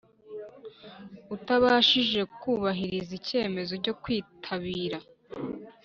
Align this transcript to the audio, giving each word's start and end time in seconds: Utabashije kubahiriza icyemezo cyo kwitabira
Utabashije 1.35 2.19
kubahiriza 2.41 3.11
icyemezo 3.19 3.73
cyo 3.83 3.93
kwitabira 4.01 4.99